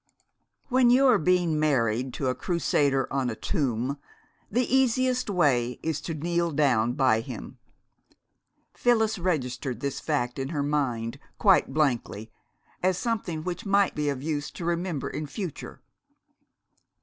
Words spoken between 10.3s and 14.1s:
in her mind quite blankly, as something which might be